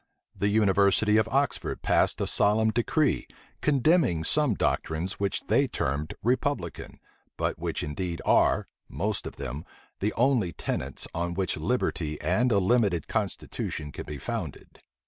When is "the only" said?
9.99-10.53